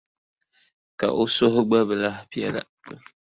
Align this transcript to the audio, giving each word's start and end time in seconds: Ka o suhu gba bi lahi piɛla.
Ka 0.99 1.07
o 1.21 1.23
suhu 1.35 1.61
gba 1.67 1.79
bi 1.87 1.95
lahi 2.01 2.23
piɛla. 2.31 2.63